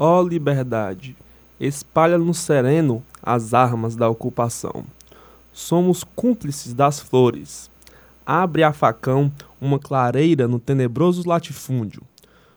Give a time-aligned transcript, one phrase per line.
[0.00, 1.16] Ó liberdade,
[1.58, 4.84] espalha no sereno as armas da ocupação.
[5.52, 7.68] Somos cúmplices das flores.
[8.24, 12.02] Abre a facão uma clareira no tenebroso latifúndio.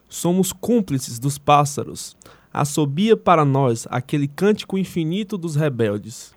[0.07, 2.15] Somos cúmplices dos pássaros.
[2.53, 6.35] Assobia para nós aquele cântico infinito dos rebeldes.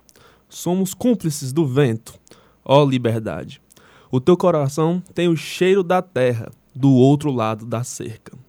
[0.49, 2.15] Somos cúmplices do vento,
[2.63, 3.61] ó liberdade.
[4.09, 8.44] O teu coração tem o cheiro da terra do outro lado da cerca.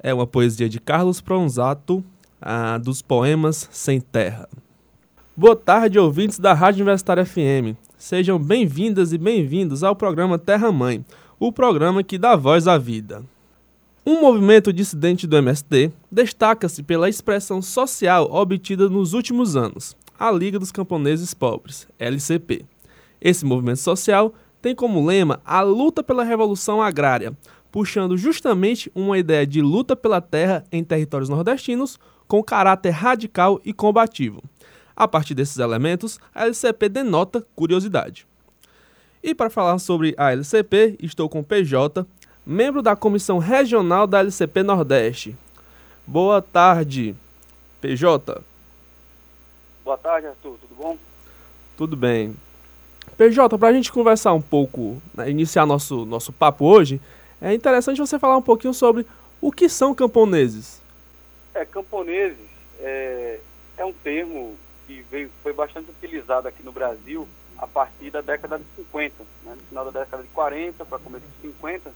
[0.00, 2.04] É uma poesia de Carlos Pronzato,
[2.40, 4.48] ah, dos poemas Sem Terra.
[5.36, 7.76] Boa tarde, ouvintes da Rádio Universitária FM.
[7.96, 11.04] Sejam bem-vindas e bem-vindos ao programa Terra Mãe,
[11.36, 13.24] o programa que dá voz à vida.
[14.06, 20.60] Um movimento dissidente do MST destaca-se pela expressão social obtida nos últimos anos, a Liga
[20.60, 22.64] dos Camponeses Pobres, LCP.
[23.20, 27.36] Esse movimento social tem como lema a luta pela revolução agrária,
[27.70, 33.72] puxando justamente uma ideia de luta pela terra em territórios nordestinos com caráter radical e
[33.72, 34.42] combativo.
[34.96, 38.26] A partir desses elementos, a LCP denota curiosidade.
[39.22, 42.06] E para falar sobre a LCP, estou com o PJ,
[42.44, 45.36] membro da Comissão Regional da LCP Nordeste.
[46.06, 47.14] Boa tarde,
[47.80, 48.42] PJ.
[49.84, 50.56] Boa tarde, Arthur.
[50.60, 50.98] Tudo bom?
[51.76, 52.34] Tudo bem.
[53.16, 57.00] PJ, para a gente conversar um pouco, né, iniciar nosso, nosso papo hoje,
[57.40, 59.06] é interessante você falar um pouquinho sobre
[59.40, 60.80] o que são camponeses.
[61.54, 62.38] É, camponeses
[62.80, 63.40] é,
[63.76, 64.56] é um termo
[64.86, 67.28] que veio, foi bastante utilizado aqui no Brasil
[67.58, 71.24] a partir da década de 50, né, no final da década de 40 para começo
[71.26, 71.92] de 50,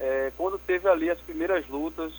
[0.00, 2.12] é, quando teve ali as primeiras lutas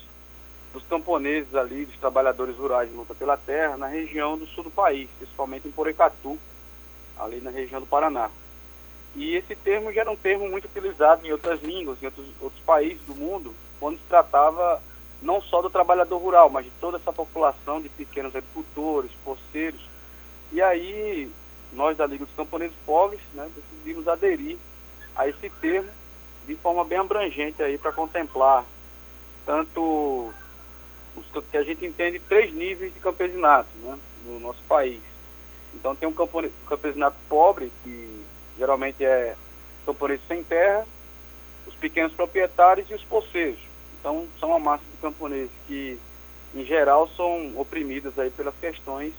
[0.72, 4.70] dos camponeses ali, dos trabalhadores rurais de luta pela terra, na região do sul do
[4.70, 6.38] país, principalmente em Porecatu,
[7.18, 8.30] ali na região do Paraná.
[9.16, 12.62] E esse termo já era um termo muito utilizado em outras línguas, em outros, outros
[12.62, 14.82] países do mundo, quando se tratava
[15.22, 19.80] não só do trabalhador rural, mas de toda essa população de pequenos agricultores, poceiros.
[20.52, 21.30] E aí,
[21.72, 24.58] nós da Liga dos Camponeses Pobres, né, decidimos aderir
[25.16, 25.88] a esse termo
[26.46, 28.64] de forma bem abrangente aí para contemplar
[29.46, 30.30] tanto
[31.16, 35.00] os que a gente entende três níveis de campesinato né, no nosso país.
[35.74, 36.12] Então tem um
[36.66, 38.24] campesinato pobre, que
[38.58, 39.34] geralmente é
[39.84, 40.86] camponês sem terra,
[41.66, 43.58] os pequenos proprietários e os poceiros.
[44.00, 45.98] Então são uma massa de camponeses que,
[46.54, 49.12] em geral, são oprimidos aí pelas questões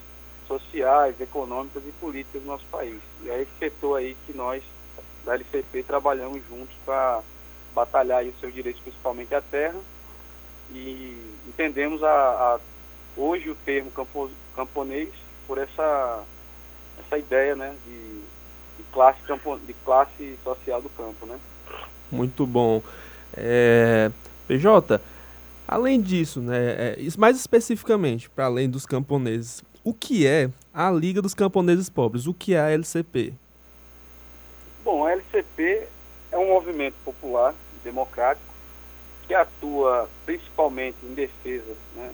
[0.48, 3.00] sociais, econômicas e políticas do nosso país.
[3.24, 4.64] E é esse setor aí que nós
[5.26, 7.22] da LCP trabalhamos juntos para
[7.76, 9.80] batalhar aí os seus direitos, principalmente a terra,
[10.72, 12.60] e entendemos a, a
[13.16, 15.10] hoje o termo campo, camponês
[15.46, 16.24] por essa,
[17.00, 18.17] essa ideia né, de,
[18.92, 19.20] classe
[19.66, 21.26] de classe social do campo.
[21.26, 21.40] Né?
[22.12, 22.82] Muito bom.
[23.36, 24.12] É,
[24.48, 25.02] PJ,
[25.68, 31.22] além disso, né, é, mais especificamente, para além dos camponeses, o que é a Liga
[31.22, 32.28] dos Camponeses Pobres?
[32.28, 33.34] O que é a LCP?
[34.84, 35.88] Bom, a LCP
[36.32, 37.54] é um movimento popular,
[37.84, 38.54] democrático,
[39.26, 42.12] que atua principalmente em defesa né,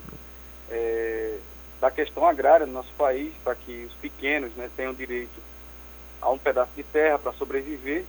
[0.70, 1.38] é,
[1.80, 5.42] da questão agrária no nosso país, para que os pequenos né, tenham direito
[6.24, 8.06] a um pedaço de terra para sobreviver,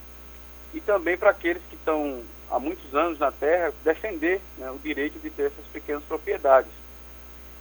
[0.72, 5.18] e também para aqueles que estão há muitos anos na terra, defender né, o direito
[5.18, 6.70] de ter essas pequenas propriedades.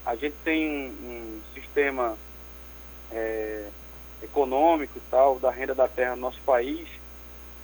[0.06, 2.18] A gente tem um, um sistema
[3.12, 3.68] é,
[4.22, 6.88] econômico e tal, da renda da terra no nosso país,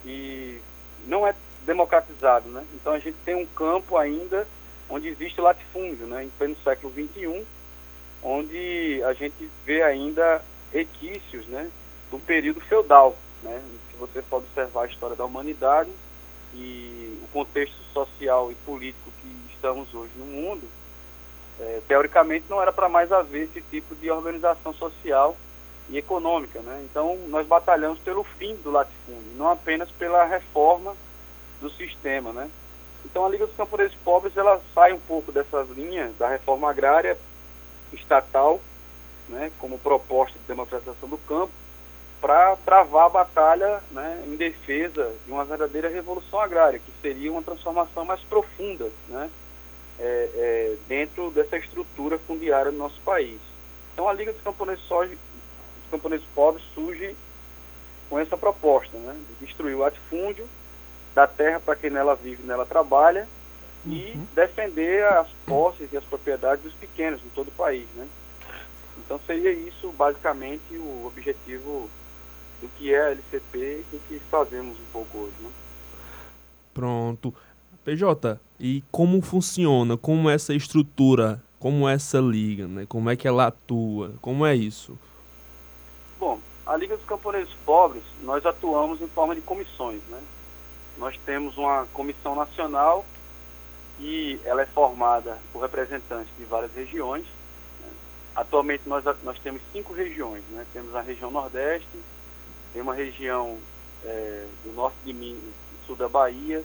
[0.06, 0.60] e
[1.06, 1.36] não é
[1.66, 2.66] democratizado, né?
[2.74, 4.48] Então a gente tem um campo ainda
[4.90, 6.24] onde existe latifúndio, né?
[6.24, 7.46] Em pleno século XXI,
[8.24, 10.42] onde a gente vê ainda
[10.72, 11.70] requisitos, né?
[12.12, 13.62] Do período feudal, né?
[13.92, 15.92] Se você for observar a história da humanidade
[16.54, 20.68] e o contexto social e político que estamos hoje no mundo,
[21.60, 25.36] é, teoricamente não era para mais haver esse tipo de organização social
[25.90, 26.60] e econômica.
[26.62, 26.86] Né?
[26.90, 30.96] Então, nós batalhamos pelo fim do latifúndio, não apenas pela reforma
[31.60, 32.32] do sistema.
[32.32, 32.50] Né?
[33.06, 37.18] Então, a Liga dos Camponeses Pobres ela sai um pouco dessas linhas da reforma agrária
[37.94, 38.60] estatal,
[39.28, 41.52] né, como proposta de democratização do campo,
[42.22, 47.42] para travar a batalha né, em defesa de uma verdadeira revolução agrária, que seria uma
[47.42, 49.30] transformação mais profunda né,
[50.00, 53.40] é, é, dentro dessa estrutura fundiária do nosso país.
[53.94, 57.16] Então a Liga dos Camponeses, Soja, dos Camponeses Pobres surge
[58.10, 60.48] com essa proposta, né, de destruir o latifúndio,
[61.16, 63.28] da terra para quem nela vive e nela trabalha,
[63.86, 63.94] uhum.
[63.94, 67.88] e defender as posses e as propriedades dos pequenos em todo o país.
[67.96, 68.08] Né?
[68.98, 71.90] Então seria isso basicamente o objetivo
[72.62, 75.36] do que é a LCP e do que fazemos um pouco hoje.
[75.42, 75.50] Né?
[76.74, 77.34] Pronto.
[77.84, 82.86] PJ, e como funciona, como é essa estrutura, como é essa liga, né?
[82.88, 84.98] como é que ela atua, como é isso?
[86.20, 90.02] Bom, a Liga dos Camponeses Pobres, nós atuamos em forma de comissões.
[90.10, 90.22] Né?
[90.98, 93.06] Nós temos uma comissão nacional
[94.00, 97.26] e ela é formada por representantes de várias regiões.
[97.82, 97.92] Né?
[98.36, 100.66] Atualmente nós, nós temos cinco regiões, né?
[100.72, 101.88] temos a região Nordeste,
[102.74, 103.58] tem uma região
[104.04, 105.42] é, do norte de Minas,
[105.86, 106.64] sul da Bahia,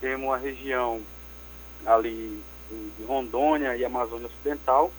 [0.00, 1.00] temos uma região
[1.86, 2.42] ali
[2.98, 4.92] de Rondônia e Amazônia Ocidental,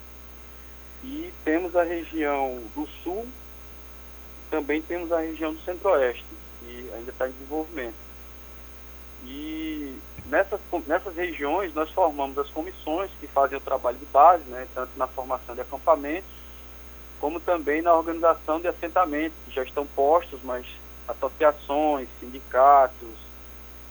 [1.03, 3.27] e temos a região do sul,
[4.49, 6.25] também temos a região do centro-oeste,
[6.59, 7.95] que ainda está em desenvolvimento.
[9.25, 9.95] E
[10.27, 14.91] nessas, nessas regiões nós formamos as comissões que fazem o trabalho de base, né, tanto
[14.97, 16.29] na formação de acampamentos,
[17.19, 20.65] como também na organização de assentamentos, que já estão postos, mas
[21.07, 23.15] associações, sindicatos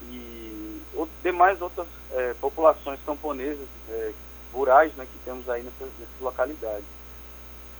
[0.09, 4.11] e outros, demais outras é, populações camponesas é,
[4.53, 6.85] rurais né, que temos aí nessas, nessas localidades.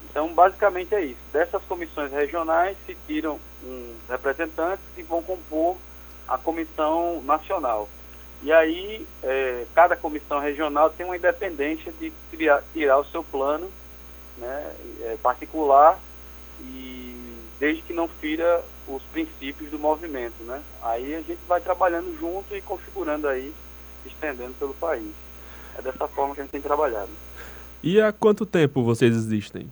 [0.10, 1.20] Então, basicamente é isso.
[1.34, 5.76] Dessas comissões regionais se tiram uns representantes que vão compor
[6.28, 7.90] a comissão nacional.
[8.42, 13.70] E aí, é, cada comissão regional tem uma independência de criar, tirar o seu plano
[14.38, 16.00] né, é, particular
[16.62, 20.62] e desde que não fira os princípios do movimento, né?
[20.82, 23.54] Aí a gente vai trabalhando junto e configurando aí,
[24.06, 25.12] estendendo pelo país.
[25.78, 27.10] É dessa forma que a gente tem trabalhado.
[27.82, 29.72] E há quanto tempo vocês existem?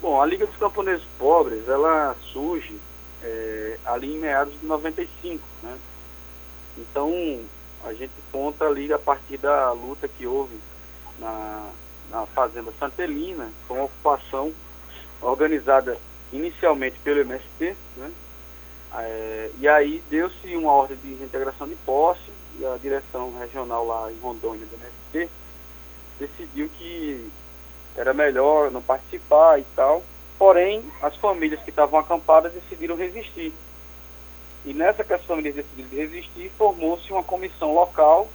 [0.00, 2.76] Bom, a Liga dos Camponeses Pobres, ela surge
[3.22, 5.78] é, ali em meados de 95, né?
[6.78, 7.40] Então,
[7.84, 10.56] a gente conta ali a partir da luta que houve
[11.18, 11.68] na,
[12.10, 14.52] na Fazenda Santelina, com uma ocupação
[15.20, 15.96] organizada
[16.32, 18.10] inicialmente pelo MST, né?
[18.92, 24.10] É, e aí deu-se uma ordem de reintegração de posse e a direção regional lá
[24.10, 25.30] em Rondônia do MST
[26.18, 27.30] decidiu que
[27.96, 30.02] era melhor não participar e tal.
[30.38, 33.52] Porém, as famílias que estavam acampadas decidiram resistir.
[34.64, 38.28] E nessa que as famílias decidiram resistir, formou-se uma comissão local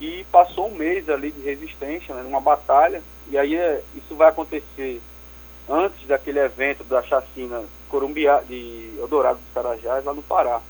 [0.00, 3.02] e passou um mês ali de resistência, né, numa batalha.
[3.28, 5.00] E aí é, isso vai acontecer
[5.68, 10.60] antes daquele evento da chacina Corumbia, de Eldorado dos Carajás, lá no Pará.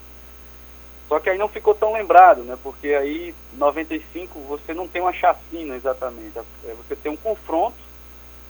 [1.08, 2.58] Só que aí não ficou tão lembrado, né?
[2.62, 6.38] Porque aí, em 95, você não tem uma chacina exatamente.
[6.64, 7.76] É, você tem um confronto,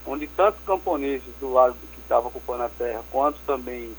[0.06, 3.94] onde tanto camponeses do lado que estavam ocupando a terra, quanto também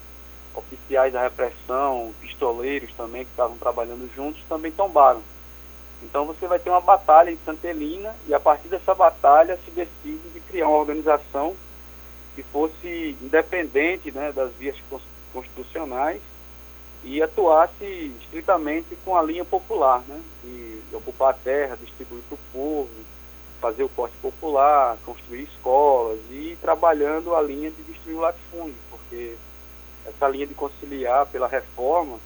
[0.55, 5.21] oficiais da repressão, pistoleiros também que estavam trabalhando juntos, também tombaram.
[6.01, 10.29] Então você vai ter uma batalha em Santelina e a partir dessa batalha se decide
[10.29, 11.55] de criar uma organização
[12.35, 14.75] que fosse independente né, das vias
[15.33, 16.21] constitucionais
[17.03, 22.39] e atuasse estritamente com a linha popular, né, de, ocupar a terra, distribuir para o
[22.53, 22.89] povo,
[23.59, 29.35] fazer o corte popular, construir escolas e trabalhando a linha de destruir o latifúndio, porque
[30.05, 32.19] essa linha de conciliar pela reforma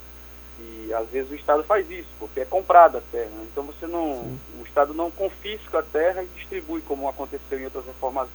[0.87, 3.29] e às vezes o Estado faz isso, porque é comprada a terra.
[3.29, 3.47] Né?
[3.51, 4.39] Então você não, Sim.
[4.61, 8.27] o Estado não confisca a terra e distribui como aconteceu em outras reformas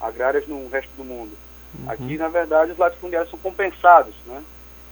[0.00, 1.32] agrárias no resto do mundo.
[1.78, 1.90] Uhum.
[1.90, 4.42] Aqui, na verdade, os latifundiários são compensados, né,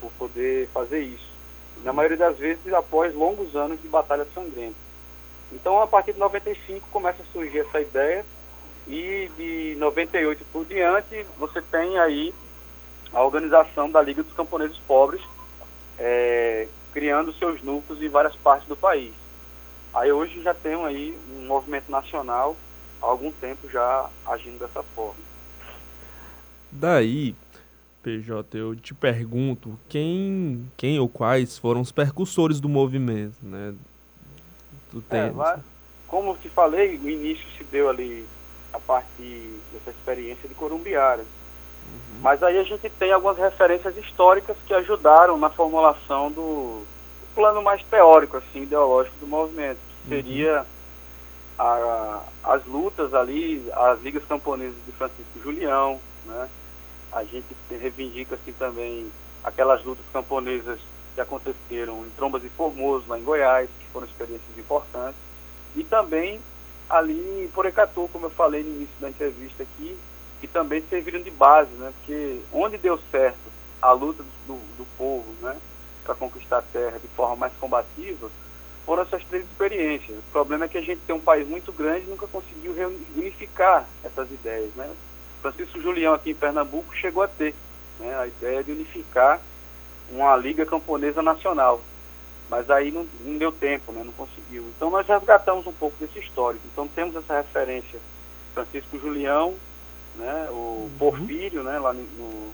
[0.00, 1.28] por poder fazer isso.
[1.76, 4.76] E, na maioria das vezes após longos anos de batalha sangrenta.
[5.52, 8.25] Então, a partir de 95 começa a surgir essa ideia
[8.87, 12.32] e de 98 por diante você tem aí
[13.12, 15.20] a organização da Liga dos Camponeses Pobres,
[16.00, 19.12] é, criando seus núcleos em várias partes do país.
[19.92, 22.57] Aí hoje já tem aí um movimento nacional,
[23.02, 25.21] há algum tempo já agindo dessa forma.
[26.73, 27.35] Daí,
[28.02, 33.75] PJ, eu te pergunto, quem, quem ou quais foram os percussores do movimento, né?
[34.92, 35.61] Do é, vai,
[36.07, 38.26] como te falei, o início se deu ali
[38.73, 41.25] a partir dessa experiência de Corumbiara.
[41.87, 42.20] Uhum.
[42.22, 47.62] Mas aí a gente tem algumas referências históricas que ajudaram na formulação do, do plano
[47.62, 50.22] mais teórico, assim, ideológico do movimento, que uhum.
[50.22, 50.66] seria
[51.58, 56.49] a, as lutas ali, as ligas camponesas de Francisco Julião, né?
[57.12, 59.10] A gente reivindica assim também
[59.42, 60.78] aquelas lutas camponesas
[61.14, 65.18] que aconteceram em Trombas e Formoso, lá em Goiás, que foram experiências importantes.
[65.75, 66.40] E também
[66.88, 69.96] ali em Porecatu, como eu falei no início da entrevista aqui,
[70.40, 71.92] que também serviram de base, né?
[71.99, 73.38] Porque onde deu certo
[73.80, 75.56] a luta do, do povo, né?
[76.04, 78.30] Para conquistar a terra de forma mais combativa,
[78.85, 80.18] foram essas três experiências.
[80.18, 82.75] O problema é que a gente tem um país muito grande e nunca conseguiu
[83.14, 84.90] unificar essas ideias, né?
[85.40, 87.54] Francisco Julião aqui em Pernambuco chegou a ter
[87.99, 89.40] né, a ideia de unificar
[90.11, 91.80] uma liga camponesa nacional,
[92.49, 94.64] mas aí não, não deu tempo, né, não conseguiu.
[94.76, 96.64] Então nós resgatamos um pouco desse histórico.
[96.73, 98.00] Então temos essa referência
[98.52, 99.54] Francisco Julião,
[100.16, 100.90] né, o uhum.
[100.98, 102.52] Porfírio, né, lá no, no,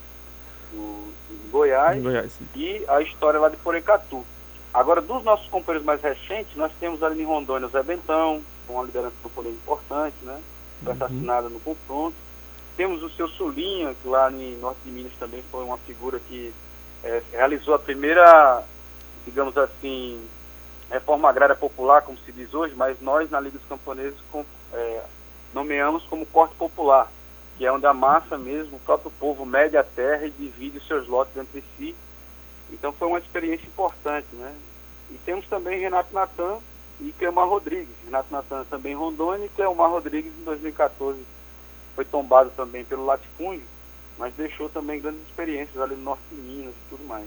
[0.72, 1.12] no
[1.50, 4.24] Goiás, Goiás e a história lá de Porecatu.
[4.72, 8.74] Agora, dos nossos companheiros mais recentes, nós temos ali em Rondônia o Zé Bentão, com
[8.74, 10.40] uma liderança camponesa importante, né,
[10.82, 10.96] foi uhum.
[10.96, 12.16] assassinada no confronto.
[12.76, 16.52] Temos o seu Sulinha, que lá em Norte de Minas também foi uma figura que
[17.02, 18.62] é, realizou a primeira,
[19.24, 20.20] digamos assim,
[20.90, 25.02] reforma agrária popular, como se diz hoje, mas nós na Liga dos Camponeses com, é,
[25.54, 27.10] nomeamos como corte popular,
[27.56, 30.86] que é onde a massa mesmo, o próprio povo mede a terra e divide os
[30.86, 31.94] seus lotes entre si.
[32.70, 34.54] Então foi uma experiência importante, né?
[35.10, 36.58] E temos também Renato Natan
[37.00, 37.94] e Cleomar Rodrigues.
[38.04, 41.18] Renato Natan também em Rondônia e Cleomar Rodrigues em 2014
[41.94, 43.66] foi tombado também pelo latifúndio,
[44.18, 47.26] mas deixou também grandes experiências ali no norte de Minas e tudo mais.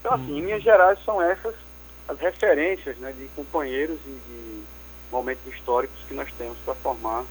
[0.00, 1.54] Então, assim, em Minas Gerais são essas
[2.08, 4.64] as referências né, de companheiros e de
[5.12, 7.24] momentos históricos que nós temos para formar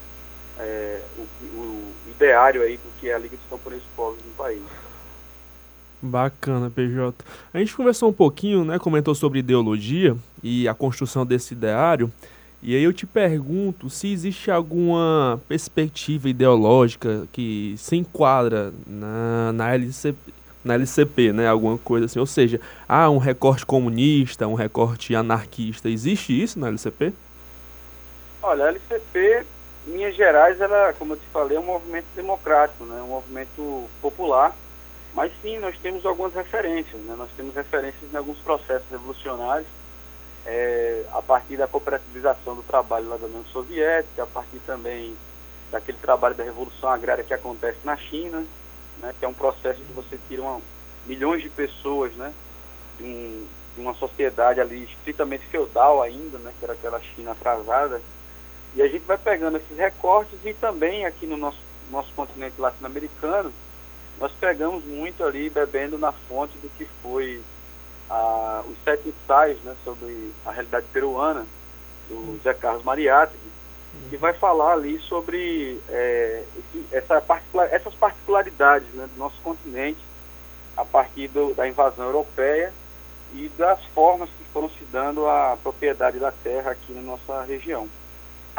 [0.60, 1.22] é, o,
[1.58, 4.62] o, ideário aí do que é a Liga dos Camponeses Povos no país.
[6.02, 7.14] Bacana, PJ.
[7.52, 12.10] A gente conversou um pouquinho, né, comentou sobre ideologia e a construção desse ideário.
[12.62, 19.74] E aí eu te pergunto se existe alguma perspectiva ideológica que se enquadra na, na,
[19.74, 21.48] LCP, na LCP, né?
[21.48, 22.18] Alguma coisa assim.
[22.18, 25.88] Ou seja, há um recorte comunista, um recorte anarquista.
[25.88, 27.14] Existe isso na LCP?
[28.42, 29.46] Olha, a LCP,
[29.86, 33.00] em linhas gerais, ela, como eu te falei, é um movimento democrático, né?
[33.02, 34.54] um movimento popular.
[35.14, 37.16] Mas sim, nós temos algumas referências, né?
[37.18, 39.66] Nós temos referências em alguns processos revolucionários
[40.46, 45.16] é, a partir da cooperativização do trabalho lá da União Soviética, a partir também
[45.70, 48.44] daquele trabalho da Revolução Agrária que acontece na China,
[48.98, 50.60] né, que é um processo que você tira uma,
[51.06, 52.32] milhões de pessoas né,
[52.98, 58.00] de, um, de, uma sociedade ali estritamente feudal ainda, né, que era aquela China atrasada,
[58.74, 61.58] e a gente vai pegando esses recortes e também aqui no nosso,
[61.90, 63.52] nosso continente latino-americano,
[64.18, 67.42] nós pegamos muito ali, bebendo na fonte do que foi
[68.68, 71.46] os sete ensaios né, sobre a realidade peruana,
[72.08, 73.38] do Zé Carlos Mariátegui,
[74.08, 80.00] que vai falar ali sobre é, esse, essa particular, essas particularidades né, do nosso continente
[80.76, 82.72] a partir do, da invasão europeia
[83.32, 87.88] e das formas que foram se dando a propriedade da terra aqui na nossa região.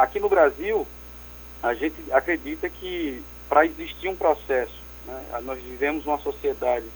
[0.01, 0.87] Aqui no Brasil,
[1.61, 4.73] a gente acredita que para existir um processo,
[5.05, 6.87] né, nós vivemos uma sociedade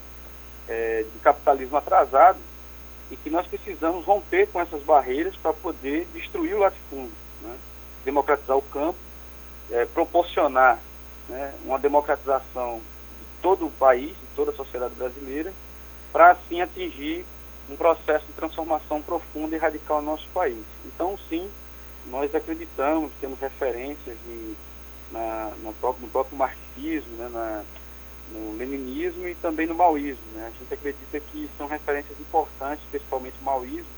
[0.67, 2.39] é, de capitalismo atrasado
[3.11, 7.55] e que nós precisamos romper com essas barreiras para poder destruir o latifúndio, né?
[8.03, 8.97] democratizar o campo,
[9.69, 10.79] é, proporcionar
[11.29, 15.53] né, uma democratização de todo o país, de toda a sociedade brasileira,
[16.11, 17.23] para assim atingir
[17.69, 20.65] um processo de transformação profunda e radical no nosso país.
[20.87, 21.47] Então, sim,
[22.09, 24.17] nós acreditamos, temos referências
[25.11, 27.63] na, no, próprio, no próprio marxismo, né, na,
[28.31, 30.23] no leninismo e também no maoísmo.
[30.33, 30.51] Né?
[30.53, 33.95] A gente acredita que são referências importantes, principalmente o maoísmo,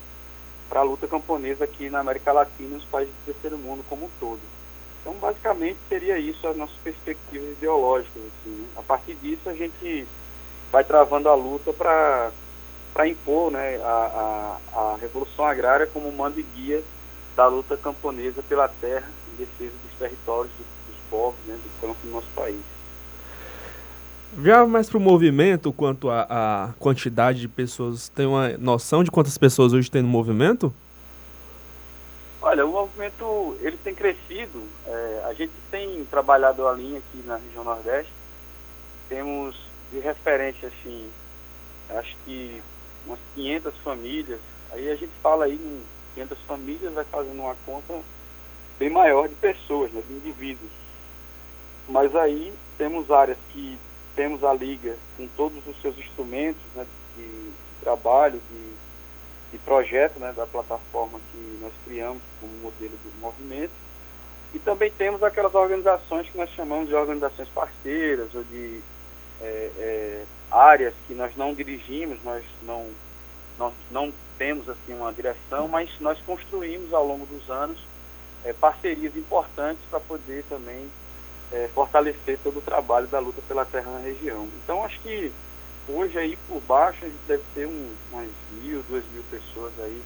[0.68, 4.06] para a luta camponesa aqui na América Latina e nos países do terceiro mundo como
[4.06, 4.40] um todo.
[5.00, 8.22] Então, basicamente, seria isso as nossas perspectivas ideológicas.
[8.22, 8.68] Assim, né?
[8.76, 10.06] A partir disso, a gente
[10.70, 16.42] vai travando a luta para impor né, a, a, a Revolução Agrária como mando e
[16.42, 16.82] guia
[17.38, 21.96] da luta camponesa pela terra em defesa dos territórios dos, dos povos, né, do campo
[22.02, 22.60] do nosso país.
[24.42, 29.38] Já mais para o movimento, quanto à quantidade de pessoas, tem uma noção de quantas
[29.38, 30.74] pessoas hoje tem no movimento?
[32.42, 34.60] Olha, o movimento ele tem crescido.
[34.84, 38.12] É, a gente tem trabalhado a linha aqui na região Nordeste.
[39.08, 39.54] Temos
[39.92, 41.08] de referência, assim,
[41.90, 42.60] acho que
[43.06, 44.40] umas 500 famílias.
[44.72, 48.00] Aí a gente fala aí em 500 famílias, vai fazendo uma conta
[48.78, 50.70] bem maior de pessoas, né, de indivíduos.
[51.88, 53.78] Mas aí temos áreas que
[54.16, 56.84] temos a Liga com todos os seus instrumentos né,
[57.16, 63.72] de, trabalho, de, de projeto né, da plataforma que nós criamos como modelo do movimento.
[64.52, 68.80] E também temos aquelas organizações que nós chamamos de organizações parceiras ou de
[69.40, 72.86] é, é, áreas que nós não dirigimos, nós não,
[73.58, 77.78] nós não temos assim uma direção, mas nós construímos ao longo dos anos
[78.44, 80.88] é, parcerias importantes para poder também
[81.52, 84.48] é, fortalecer todo o trabalho da luta pela terra na região.
[84.62, 85.32] Então acho que
[85.88, 88.28] hoje aí por baixo a gente deve ter um, umas
[88.62, 90.02] mil, duas mil pessoas aí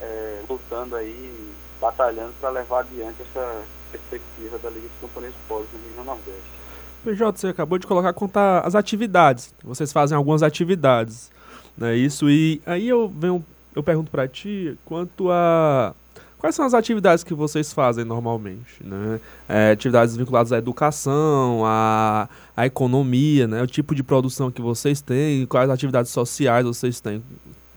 [0.00, 5.88] é, lutando aí, batalhando para levar adiante essa perspectiva da Liga dos Camponeses Pobres na
[5.88, 6.60] região Nordeste.
[7.04, 9.54] PJ, você acabou de colocar contar as atividades.
[9.64, 11.30] Vocês fazem algumas atividades,
[11.76, 11.96] né?
[11.96, 15.94] Isso e aí eu venho, eu pergunto para ti quanto a
[16.38, 19.20] quais são as atividades que vocês fazem normalmente, né?
[19.48, 23.62] É, atividades vinculadas à educação, à, à economia, né?
[23.62, 27.22] O tipo de produção que vocês têm, quais atividades sociais vocês têm.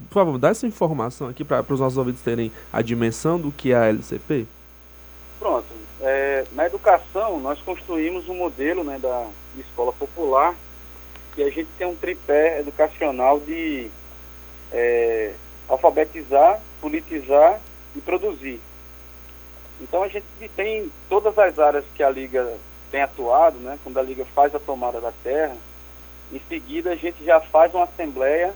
[0.10, 3.72] Por favor, dá essa informação aqui para os nossos ouvintes terem a dimensão do que
[3.72, 4.46] é a LCP.
[5.40, 5.66] Pronto.
[6.00, 10.56] É, na educação, nós construímos um modelo né, da escola popular
[11.38, 13.90] e a gente tem um tripé educacional de
[14.72, 15.34] é,
[15.68, 17.60] alfabetizar, politizar
[17.96, 18.60] e produzir.
[19.82, 20.26] Então a gente
[20.56, 22.58] tem todas as áreas que a Liga
[22.92, 25.58] tem atuado, né, quando a Liga faz a tomada da terra,
[26.32, 28.54] em seguida a gente já faz uma assembleia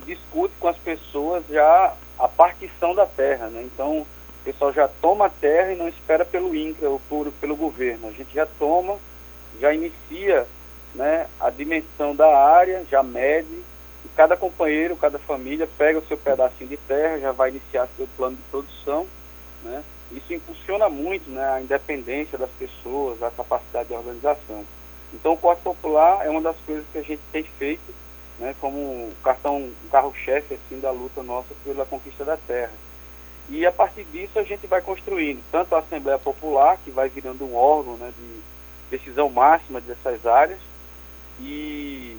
[0.00, 3.46] e discute com as pessoas já a partição da terra.
[3.48, 3.62] Né?
[3.62, 4.06] Então o
[4.44, 8.08] pessoal já toma a terra e não espera pelo INCRA ou por, pelo governo.
[8.08, 8.98] A gente já toma,
[9.60, 10.46] já inicia
[10.94, 13.62] né, a dimensão da área, já mede,
[14.04, 18.08] e cada companheiro, cada família pega o seu pedacinho de terra, já vai iniciar seu
[18.16, 19.06] plano de produção.
[19.62, 19.82] Né?
[20.10, 24.64] Isso impulsiona muito né, a independência das pessoas, a capacidade de organização.
[25.12, 27.94] Então o corte popular é uma das coisas que a gente tem feito
[28.38, 32.72] né, como um cartão, um carro-chefe assim, da luta nossa pela conquista da terra.
[33.48, 37.44] E a partir disso a gente vai construindo tanto a Assembleia Popular, que vai virando
[37.44, 38.40] um órgão né, de
[38.96, 40.58] decisão máxima dessas áreas,
[41.40, 42.16] e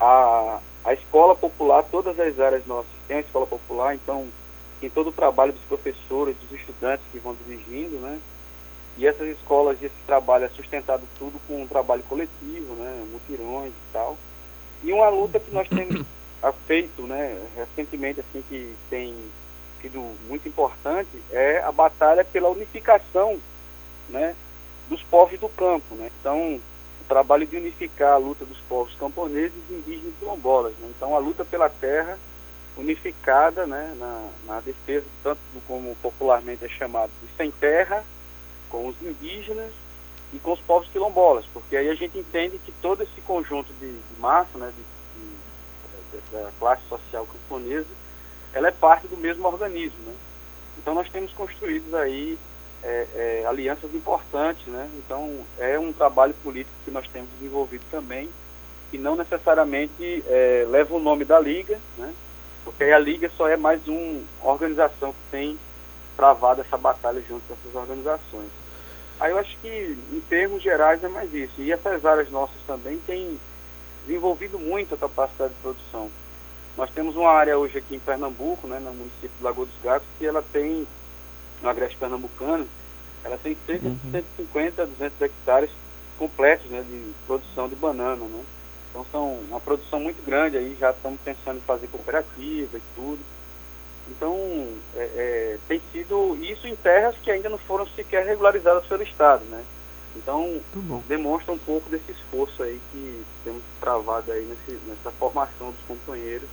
[0.00, 4.28] a, a escola popular, todas as áreas nossas têm a escola popular, então
[4.80, 8.18] tem todo o trabalho dos professores, dos estudantes que vão dirigindo, né?
[8.96, 13.04] E essas escolas, esse trabalho é sustentado tudo com um trabalho coletivo, né?
[13.12, 14.16] Mutirões e tal.
[14.82, 16.04] E uma luta que nós temos
[16.66, 17.38] feito, né?
[17.56, 19.14] Recentemente, assim, que tem
[19.80, 23.38] sido muito importante é a batalha pela unificação
[24.08, 24.34] né,
[24.88, 25.94] dos povos do campo.
[25.94, 26.10] Né?
[26.20, 26.60] Então,
[27.10, 30.72] trabalho de unificar a luta dos povos camponeses, indígenas e quilombolas.
[30.78, 30.92] Né?
[30.96, 32.16] Então, a luta pela terra
[32.76, 38.04] unificada né, na, na defesa, tanto do, como popularmente é chamado, de sem terra,
[38.70, 39.72] com os indígenas
[40.32, 43.90] e com os povos quilombolas, porque aí a gente entende que todo esse conjunto de,
[43.90, 47.90] de massa, né, de, de, da classe social camponesa,
[48.52, 49.98] ela é parte do mesmo organismo.
[50.06, 50.14] Né?
[50.78, 52.38] Então nós temos construído aí
[52.82, 54.88] é, é, alianças importantes, né?
[54.98, 58.28] Então é um trabalho político que nós temos desenvolvido também,
[58.92, 62.12] e não necessariamente é, leva o nome da Liga, né?
[62.64, 65.58] Porque a Liga só é mais uma organização que tem
[66.16, 68.50] travado essa batalha junto com essas organizações.
[69.18, 71.60] Aí eu acho que, em termos gerais, é mais isso.
[71.60, 73.38] E essas áreas nossas também têm
[74.06, 76.10] desenvolvido muito a capacidade de produção.
[76.76, 80.08] Nós temos uma área hoje aqui em Pernambuco, né, no município de Lagoa dos Gatos,
[80.18, 80.86] que ela tem,
[81.62, 82.66] no Agreste Pernambucano,
[83.24, 85.70] ela tem cerca de 150, 200 hectares
[86.18, 88.24] completos né, de produção de banana.
[88.24, 88.44] Né?
[88.90, 93.20] Então são uma produção muito grande aí, já estamos pensando em fazer cooperativa e tudo.
[94.08, 94.36] Então
[94.96, 99.44] é, é, tem sido isso em terras que ainda não foram sequer regularizadas pelo Estado,
[99.44, 99.62] né?
[100.16, 100.60] Então
[101.06, 106.48] demonstra um pouco desse esforço aí que temos travado aí nesse, nessa formação dos companheiros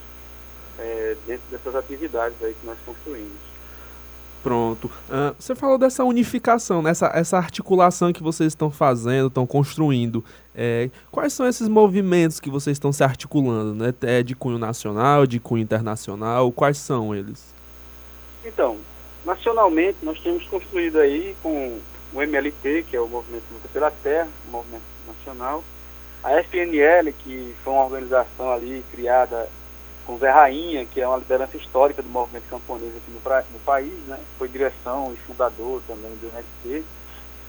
[0.77, 3.46] é, dentro dessas atividades aí que nós construímos.
[4.43, 4.85] Pronto.
[5.09, 10.23] Uh, você falou dessa unificação, nessa essa articulação que vocês estão fazendo, estão construindo.
[10.55, 13.73] É, quais são esses movimentos que vocês estão se articulando?
[13.73, 13.93] Né?
[14.01, 16.51] É de cunho nacional, de cunho internacional?
[16.51, 17.53] Quais são eles?
[18.45, 18.77] Então,
[19.25, 21.77] nacionalmente nós temos construído aí com
[22.13, 25.63] o MLT, que é o Movimento Luta pela Terra, o movimento nacional,
[26.23, 29.49] a FNL, que foi uma organização ali criada
[30.07, 33.93] com Zé Rainha, que é uma liderança histórica do movimento camponês aqui no, no país,
[34.07, 34.17] né?
[34.39, 36.85] foi direção e fundador também do MST.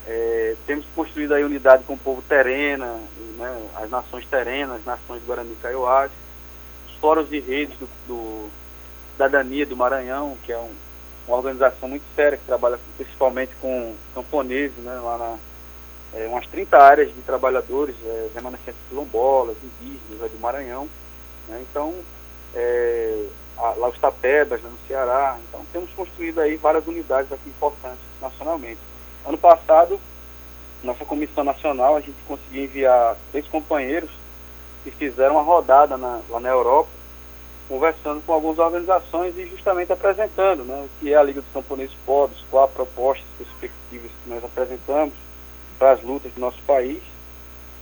[0.04, 2.98] É, temos construído aí unidade com o povo terena,
[3.36, 3.68] né?
[3.76, 6.10] as nações terenas, as nações Guarani Kaiowás,
[6.88, 8.50] os fóruns de redes do, do
[9.12, 10.72] Cidadania do Maranhão, que é um,
[11.28, 14.98] uma organização muito séria que trabalha principalmente com camponeses, né?
[15.00, 15.38] lá na,
[16.18, 20.88] é, umas 30 áreas de trabalhadores, é, remanescentes quilombolas, indígenas do Maranhão.
[21.46, 21.64] Né?
[21.70, 21.94] Então,
[22.54, 23.26] é,
[23.58, 25.38] a, lá os Tapebas, né, no Ceará.
[25.48, 28.80] Então temos construído aí várias unidades aqui importantes nacionalmente.
[29.26, 30.00] Ano passado,
[30.82, 34.10] nossa comissão nacional, a gente conseguiu enviar três companheiros
[34.84, 36.88] que fizeram uma rodada na, lá na Europa,
[37.68, 41.94] conversando com algumas organizações e justamente apresentando né, o que é a Liga dos Camponeses
[42.06, 45.14] Pobres, proposta, as perspectivas que nós apresentamos
[45.78, 47.02] para as lutas do nosso país.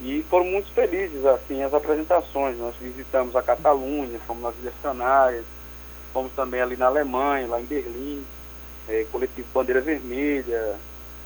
[0.00, 2.58] E foram muito felizes assim as apresentações.
[2.58, 5.44] Nós visitamos a Catalunha, fomos nas Ilhas Canárias,
[6.12, 8.24] fomos também ali na Alemanha, lá em Berlim,
[8.88, 10.76] é, coletivo Bandeira Vermelha,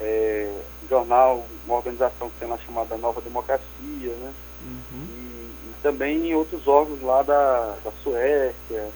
[0.00, 0.50] é,
[0.88, 4.32] jornal, uma organização que tem lá chamada Nova Democracia, né?
[4.62, 5.06] Uhum.
[5.08, 8.90] E, e, também em outros órgãos lá da, da Suécia,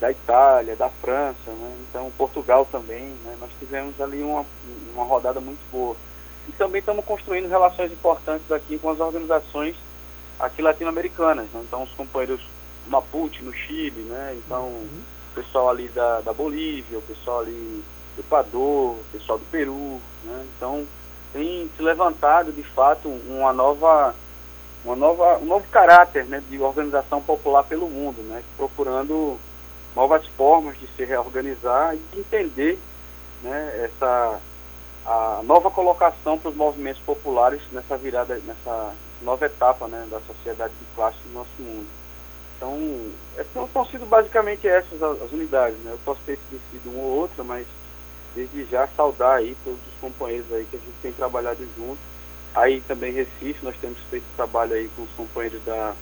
[0.00, 1.76] da Itália, da França, né?
[1.88, 3.36] Então Portugal também, né?
[3.40, 4.44] Nós tivemos ali uma,
[4.94, 5.96] uma rodada muito boa.
[6.48, 9.76] E também estamos construindo relações importantes aqui com as organizações
[10.38, 11.46] aqui latino-americanas.
[11.52, 11.62] Né?
[11.66, 12.40] Então, os companheiros
[12.88, 14.36] Mapuche, no Chile, né?
[14.38, 15.02] Então, uhum.
[15.32, 17.82] o pessoal ali da, da Bolívia, o pessoal ali
[18.14, 20.46] do Equador, o pessoal do Peru, né?
[20.56, 20.86] Então,
[21.32, 24.14] tem se levantado, de fato, uma nova,
[24.84, 28.42] uma nova, um novo caráter né, de organização popular pelo mundo, né?
[28.56, 29.36] Procurando
[29.94, 32.78] novas formas de se reorganizar e entender
[33.42, 34.40] né, essa
[35.06, 38.92] a nova colocação para os movimentos populares nessa virada, nessa
[39.22, 41.86] nova etapa né, da sociedade de classe do nosso mundo.
[42.56, 45.78] Então, essas são sido basicamente essas as, as unidades.
[45.78, 45.92] Né?
[45.92, 47.66] Eu posso ter esquecido uma ou outra, mas
[48.34, 52.00] desde já saudar aí todos os companheiros aí que a gente tem trabalhado junto.
[52.52, 55.94] Aí também Recife, nós temos feito trabalho aí com os companheiros da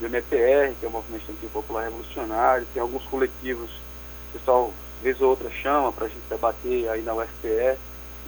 [0.00, 5.20] do MPR, que é o Movimento Estudantil Popular Revolucionário, tem alguns coletivos, o pessoal vez
[5.20, 7.78] ou outra chama para a gente debater aí na UFPE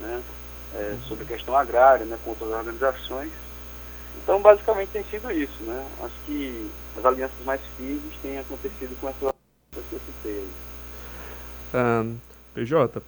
[0.01, 0.23] né,
[0.75, 3.33] é, sobre a questão agrária, né, com outras organizações.
[4.23, 5.63] Então, basicamente, tem sido isso.
[5.63, 5.87] Né?
[6.03, 9.35] Acho que as alianças mais firmes têm acontecido com essas
[9.73, 10.49] que eu citei.
[11.75, 12.17] Um,
[12.55, 13.03] PJ,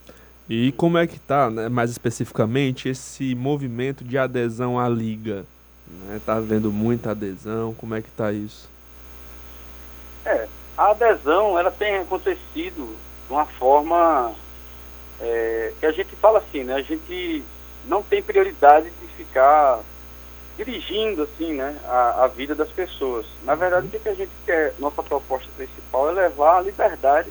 [0.48, 5.44] e como é que está, né, mais especificamente, esse movimento de adesão à Liga?
[6.16, 6.40] Está né?
[6.40, 8.68] havendo muita adesão, como é que está isso?
[10.24, 12.96] É, a adesão ela tem acontecido
[13.26, 14.34] de uma forma
[15.20, 16.74] é, que a gente fala assim, né?
[16.74, 17.42] A gente
[17.86, 19.80] não tem prioridade de ficar
[20.56, 23.26] dirigindo assim, né, a, a vida das pessoas.
[23.44, 27.30] Na verdade, o que a gente quer, nossa proposta principal é levar a liberdade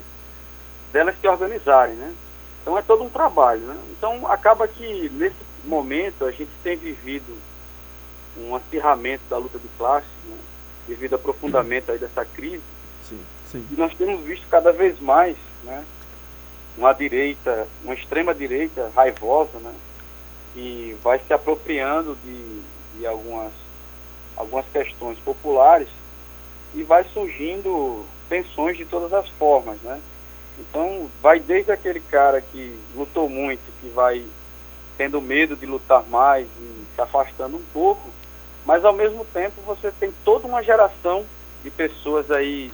[0.94, 2.14] delas se organizarem, né?
[2.62, 3.78] Então é todo um trabalho, né?
[3.92, 7.36] Então acaba que nesse momento a gente tem vivido
[8.38, 10.38] um acirramento da luta de classe, né?
[10.88, 12.64] devido ao aprofundamento aí dessa crise.
[13.08, 13.20] Sim,
[13.52, 13.66] sim.
[13.72, 15.84] E nós temos visto cada vez mais, né,
[16.78, 19.74] uma direita, uma extrema direita raivosa, né?
[20.54, 22.62] Que vai se apropriando de,
[22.98, 23.52] de algumas,
[24.36, 25.88] algumas questões populares
[26.74, 30.02] e vai surgindo tensões de todas as formas, né?
[30.58, 34.26] Então, vai desde aquele cara que lutou muito, que vai
[34.98, 38.10] tendo medo de lutar mais e se afastando um pouco,
[38.66, 41.26] mas ao mesmo tempo você tem toda uma geração
[41.64, 42.72] de pessoas aí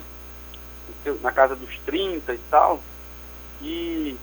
[1.20, 2.80] na casa dos 30 e tal,
[3.62, 4.18] que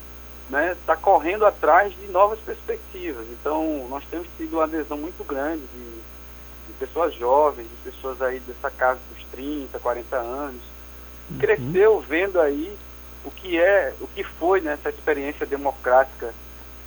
[0.45, 3.25] está né, tá correndo atrás de novas perspectivas.
[3.27, 5.91] Então, nós temos tido uma adesão muito grande de,
[6.67, 10.61] de pessoas jovens, de pessoas aí dessa casa dos 30, 40 anos,
[11.29, 11.37] uhum.
[11.37, 12.75] cresceu vendo aí
[13.23, 16.33] o que é, o que foi nessa né, experiência democrática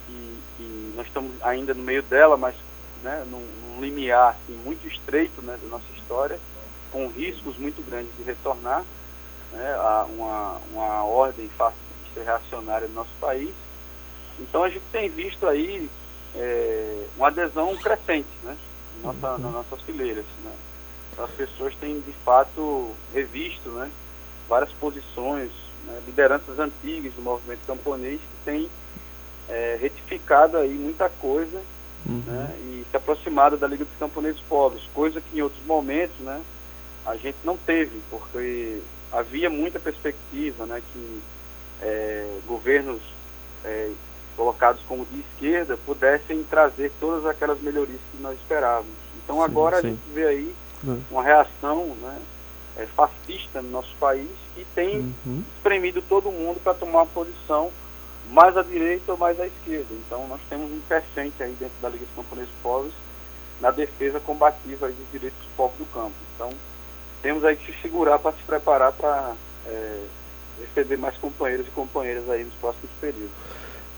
[0.08, 0.12] e,
[0.60, 2.54] e, nós estamos ainda no meio dela, mas
[3.02, 6.38] né, num, num limiar assim, muito estreito né, da nossa história,
[6.90, 8.84] com riscos muito grandes de retornar
[9.52, 13.53] né, a uma, uma ordem fácil ser reacionária no nosso país.
[14.38, 15.88] Então a gente tem visto aí
[16.35, 18.57] é, uma adesão crescente né,
[19.03, 19.38] nossa, uhum.
[19.38, 20.25] nas nossas fileiras.
[20.44, 20.53] Né.
[21.18, 23.90] As pessoas têm de fato revisto né,
[24.48, 25.51] várias posições,
[25.87, 28.70] né, lideranças antigas do movimento camponês que têm
[29.48, 31.61] é, retificado aí muita coisa
[32.07, 32.22] uhum.
[32.27, 36.40] né, e se aproximado da Liga dos Camponeses Pobres, coisa que em outros momentos né,
[37.05, 38.81] a gente não teve, porque
[39.12, 41.22] havia muita perspectiva né, que
[41.80, 43.00] é, governos
[43.64, 43.90] é,
[44.37, 48.90] colocados como de esquerda pudessem trazer todas aquelas melhorias que nós esperávamos.
[49.22, 49.87] Então agora sim.
[49.87, 50.54] a gente vê aí
[50.87, 50.96] é.
[51.11, 52.20] uma reação né,
[52.76, 55.42] é, fascista no nosso país que tem uhum.
[55.56, 57.70] espremido todo mundo para tomar uma posição
[58.30, 59.94] mais à direita ou mais à esquerda.
[60.06, 62.92] Então nós temos um crescente aí dentro da Liga dos Camponeses Pobres
[63.61, 66.14] na defesa combativa dos direitos dos povos do campo.
[66.35, 66.50] Então
[67.20, 69.35] temos aí que se segurar para se preparar para
[69.66, 70.04] é,
[70.62, 73.31] receber mais companheiros e companheiras aí nos próximos períodos.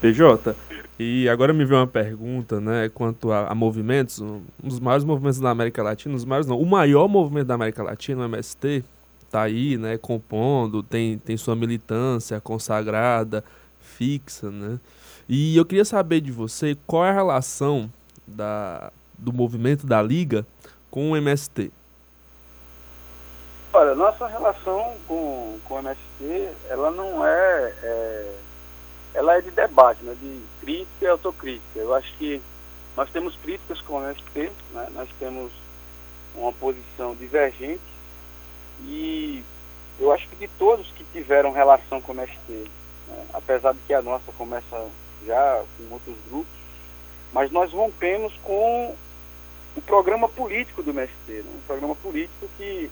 [0.01, 0.55] PJ,
[0.99, 5.41] e agora me veio uma pergunta, né, quanto a, a, movimentos, um dos maiores movimentos
[5.41, 8.85] da América Latina, os maiores não, o maior movimento da América Latina, o MST,
[9.23, 13.43] está aí, né, compondo, tem, tem sua militância consagrada,
[13.81, 14.79] fixa, né,
[15.29, 17.91] e eu queria saber de você qual é a relação
[18.27, 20.47] da, do movimento da Liga
[20.91, 21.73] com o MST.
[23.77, 28.35] Olha, nossa relação com, com o MST, ela não é, é,
[29.15, 31.81] ela é de debate, né, de crítica e autocrítica.
[31.81, 32.41] Eu acho que
[32.97, 35.51] nós temos críticas com o MST, né, nós temos
[36.37, 37.83] uma posição divergente
[38.83, 39.43] e
[39.99, 42.71] eu acho que de todos que tiveram relação com o MST,
[43.09, 44.89] né, apesar de que a nossa começa
[45.27, 46.55] já com outros grupos,
[47.33, 48.95] mas nós rompemos com
[49.75, 52.89] o programa político do MST, né, um programa político que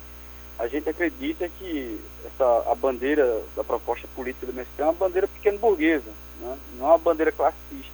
[0.59, 5.27] a gente acredita que essa, a bandeira da proposta política do MST é uma bandeira
[5.27, 6.11] pequeno burguesa,
[6.41, 6.59] né?
[6.79, 7.93] não é uma bandeira classista.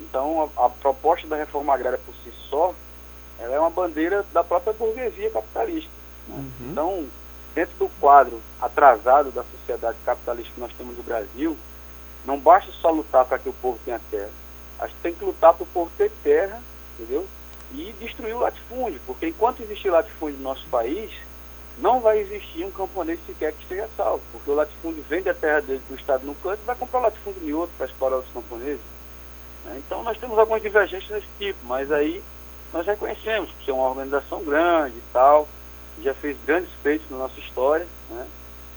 [0.00, 2.74] Então, a, a, proposta da reforma agrária por si só,
[3.38, 5.90] ela é uma bandeira da própria burguesia capitalista.
[6.28, 6.36] Né?
[6.36, 6.70] Uhum.
[6.70, 7.06] Então,
[7.54, 11.56] dentro do quadro atrasado da sociedade capitalista que nós temos no Brasil,
[12.24, 14.30] não basta só lutar para que o povo tenha terra.
[14.78, 16.62] A gente tem que lutar para o povo ter terra,
[16.98, 17.26] entendeu?
[17.72, 21.12] E destruir o latifúndio, porque enquanto existir latifúndio no nosso país,
[21.80, 25.60] não vai existir um camponês sequer que esteja salvo, porque o latifúndio vende a terra
[25.60, 28.30] dele do Estado no canto e vai comprar o latifúndio em outro para explorar os
[28.32, 28.80] camponeses.
[29.64, 29.80] Né?
[29.84, 32.22] Então nós temos algumas divergências desse tipo, mas aí
[32.72, 35.48] nós reconhecemos que é uma organização grande e tal,
[36.02, 38.26] já fez grandes feitos na nossa história, né?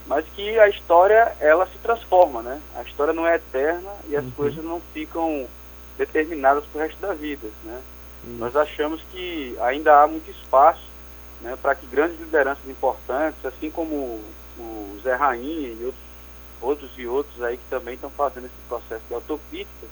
[0.06, 2.62] mas que a história ela se transforma, né?
[2.76, 4.32] A história não é eterna e as uhum.
[4.32, 5.48] coisas não ficam
[5.98, 7.82] determinadas para o resto da vida, né?
[8.26, 8.38] Uhum.
[8.38, 10.93] Nós achamos que ainda há muito espaço
[11.44, 14.22] né, para que grandes lideranças importantes, assim como
[14.58, 16.04] o Zé Rainha e outros,
[16.62, 19.88] outros e outros aí que também estão fazendo esse processo de autocrítica,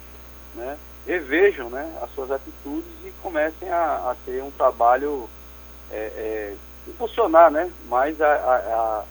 [0.56, 5.30] né, revejam né, as suas atitudes e comecem a, a ter um trabalho
[5.92, 6.56] é, é,
[6.88, 9.06] impulsionar né, mais a,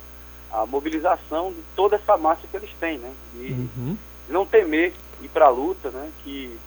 [0.53, 3.99] a, a, mobilização de toda essa massa que eles têm, né, de, uhum.
[4.27, 6.59] de não temer ir para a luta, né, que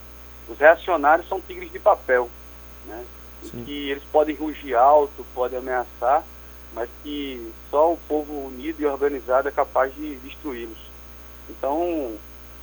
[0.47, 2.29] os reacionários são tigres de papel,
[2.85, 3.03] né,
[3.51, 6.23] que eles podem rugir alto, podem ameaçar,
[6.73, 10.77] mas que só o povo unido e organizado é capaz de destruí-los.
[11.49, 12.15] Então,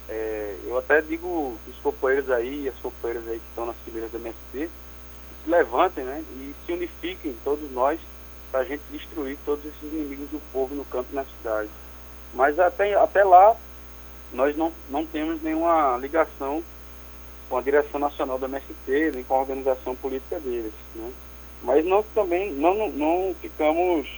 [0.09, 4.19] é, eu até digo os companheiros aí, as companheiras aí que estão nas fileiras do
[4.19, 4.71] MST,
[5.45, 8.01] se levantem né, e se unifiquem, todos nós,
[8.51, 11.71] para a gente destruir todos esses inimigos do povo no campo e na cidade.
[12.35, 13.57] Mas até, até lá,
[14.33, 16.63] nós não, não temos nenhuma ligação
[17.51, 20.73] com a direção nacional do MST, nem com a organização política deles.
[20.95, 21.11] Né?
[21.65, 24.09] Mas nós também não, não, não ficamos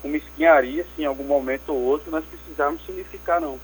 [0.00, 3.58] com mesquinharia se em algum momento ou outro nós precisarmos significar, não.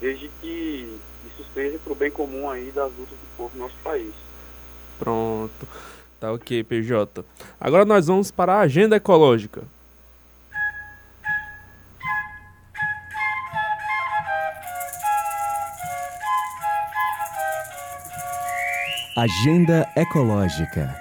[0.00, 3.76] Desde que isso seja para o bem comum aí das lutas do povo do nosso
[3.82, 4.14] país.
[4.98, 5.66] Pronto.
[6.20, 7.24] Tá ok, PJ.
[7.60, 9.62] Agora nós vamos para a agenda ecológica.
[19.16, 20.94] Agenda Ecológica.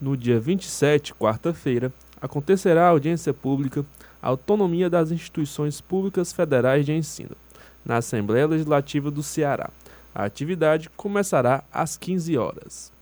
[0.00, 1.92] No dia 27, quarta-feira,
[2.22, 3.84] acontecerá a audiência pública
[4.22, 7.34] Autonomia das Instituições Públicas Federais de Ensino,
[7.84, 9.70] na Assembleia Legislativa do Ceará.
[10.14, 12.92] A atividade começará às 15 horas.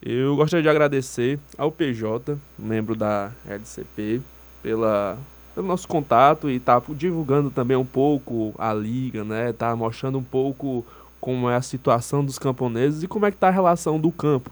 [0.00, 4.22] Eu gostaria de agradecer ao PJ, membro da LCP,
[4.62, 5.18] pela
[5.62, 9.52] nosso contato e tá divulgando também um pouco a liga, né?
[9.52, 10.84] Tá mostrando um pouco
[11.20, 14.50] como é a situação dos camponeses e como é que tá a relação do campo,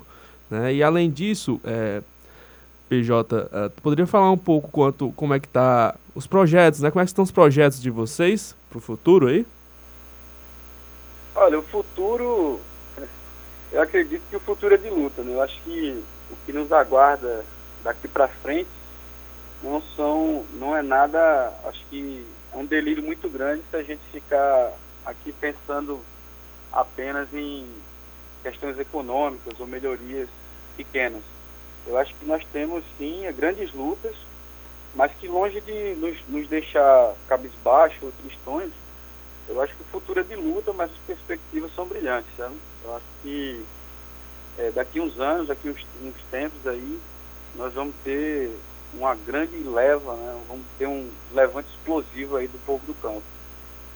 [0.51, 0.75] né?
[0.75, 2.03] E além disso, é,
[2.89, 6.91] PJ, uh, poderia falar um pouco quanto como é que tá os projetos, né?
[6.91, 9.47] Como é que estão os projetos de vocês para o futuro aí?
[11.35, 12.61] Olha, o futuro,
[13.73, 15.35] eu acredito que o futuro é de luta, né?
[15.35, 17.45] Eu acho que o que nos aguarda
[17.85, 18.69] daqui para frente
[19.63, 24.03] não são, não é nada, acho que é um delírio muito grande se a gente
[24.13, 24.73] ficar
[25.05, 26.01] aqui pensando
[26.73, 27.67] apenas em
[28.43, 30.29] questões econômicas ou melhorias
[30.77, 31.23] pequenas.
[31.87, 34.15] Eu acho que nós temos sim grandes lutas,
[34.95, 38.71] mas que longe de nos, nos deixar cabisbaixo ou tristões,
[39.49, 42.57] eu acho que o futuro é de luta, mas as perspectivas são brilhantes, sabe?
[42.85, 43.65] Eu acho que
[44.59, 46.99] é, daqui uns anos, daqui uns, uns tempos aí,
[47.55, 48.51] nós vamos ter
[48.99, 50.41] uma grande leva, né?
[50.49, 53.23] vamos ter um levante explosivo aí do povo do campo.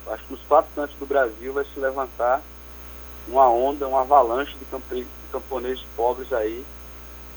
[0.07, 2.43] Acho que nos quatro cantos do Brasil vai se levantar
[3.29, 6.65] uma onda, uma avalanche de, campe, de camponeses pobres aí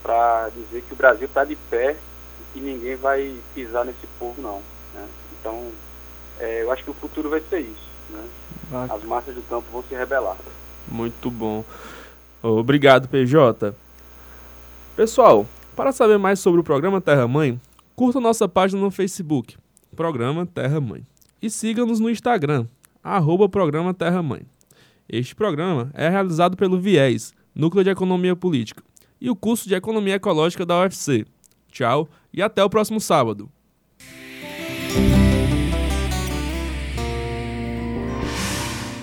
[0.02, 4.42] para dizer que o Brasil está de pé e que ninguém vai pisar nesse povo
[4.42, 4.62] não.
[4.94, 5.08] Né?
[5.40, 5.72] Então,
[6.40, 7.90] é, eu acho que o futuro vai ser isso.
[8.10, 8.28] Né?
[8.90, 10.38] As massas do campo vão se rebelar.
[10.88, 11.64] Muito bom.
[12.42, 13.74] Obrigado, PJ.
[14.96, 17.60] Pessoal, para saber mais sobre o programa Terra Mãe,
[17.96, 19.58] curta nossa página no Facebook,
[19.96, 21.04] Programa Terra Mãe,
[21.42, 22.68] e siga-nos no Instagram,
[23.04, 24.44] arroba Programa Terra Mãe.
[25.10, 28.84] Este programa é realizado pelo VIES, Núcleo de Economia Política,
[29.20, 31.26] e o curso de Economia Ecológica da UFC.
[31.72, 33.50] Tchau e até o próximo sábado.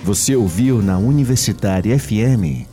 [0.03, 2.70] Você ouviu na Universitária FM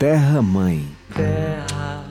[0.00, 0.88] Terra Mãe.
[1.14, 2.04] Terra,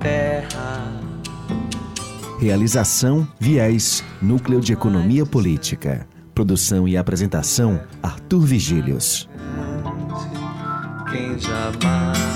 [0.00, 1.00] terra,
[2.40, 6.08] Realização Viés, Núcleo de Economia Política.
[6.34, 9.28] Produção e apresentação Arthur Vigílios.
[11.08, 12.29] quem jamais